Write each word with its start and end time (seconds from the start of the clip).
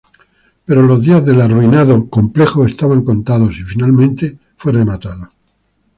Pero 0.65 0.81
los 0.81 1.03
días 1.03 1.23
del 1.23 1.41
arruinado 1.41 2.09
complejo 2.09 2.65
estaban 2.65 3.03
contados, 3.05 3.53
y 3.59 3.61
finalmente 3.65 4.39
fue 4.57 4.71
rematado. 4.73 5.29